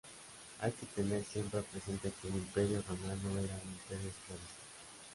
[0.61, 4.63] Hay que tener siempre presente que el Imperio romano era un imperio esclavista.